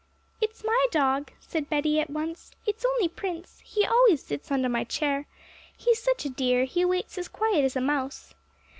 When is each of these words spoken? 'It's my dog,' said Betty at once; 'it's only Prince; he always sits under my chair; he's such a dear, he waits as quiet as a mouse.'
'It's 0.41 0.63
my 0.63 0.87
dog,' 0.89 1.31
said 1.39 1.69
Betty 1.69 1.99
at 1.99 2.09
once; 2.09 2.49
'it's 2.65 2.83
only 2.83 3.07
Prince; 3.07 3.59
he 3.63 3.85
always 3.85 4.23
sits 4.23 4.49
under 4.49 4.67
my 4.67 4.83
chair; 4.83 5.27
he's 5.77 6.01
such 6.01 6.25
a 6.25 6.29
dear, 6.31 6.63
he 6.65 6.83
waits 6.83 7.19
as 7.19 7.27
quiet 7.27 7.63
as 7.63 7.75
a 7.75 7.81
mouse.' 7.81 8.33